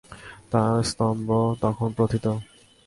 তার 0.51 0.75
স্তম্ভ 0.83 1.27
তখন 1.61 1.89
প্রোথিত। 1.97 2.25